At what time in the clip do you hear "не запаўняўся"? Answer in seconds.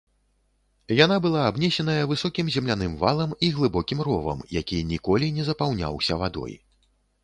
5.41-6.13